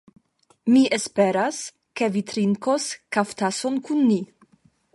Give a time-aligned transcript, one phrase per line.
[0.75, 1.59] Mi esperas,
[2.01, 4.19] ke vi trinkos kaftason kun ni.